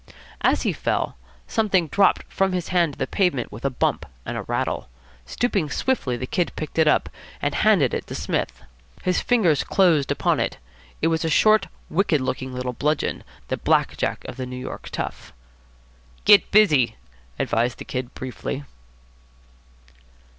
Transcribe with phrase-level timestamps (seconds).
[0.41, 1.15] As he fell,
[1.45, 4.89] something dropped from his hand on to the pavement with a bump and a rattle.
[5.27, 7.07] Stooping swiftly, the Kid picked it up,
[7.39, 8.63] and handed it to Psmith.
[9.03, 10.57] His fingers closed upon it.
[11.03, 14.89] It was a short, wicked looking little bludgeon, the black jack of the New York
[14.89, 15.33] tough.
[16.25, 16.95] "Get busy,"
[17.37, 18.63] advised the Kid briefly.